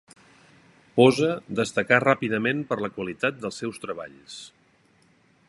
Posa 0.95 1.29
destacà 1.59 1.99
ràpidament 2.05 2.65
per 2.73 2.79
la 2.85 2.91
qualitat 2.97 3.39
dels 3.45 3.61
seus 3.65 3.79
treballs. 3.85 4.41